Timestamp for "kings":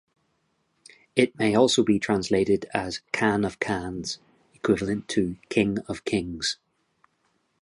6.05-6.57